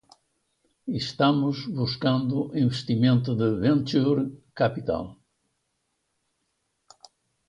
[1.03, 4.23] Estamos buscando investimento de venture
[4.59, 5.05] capital.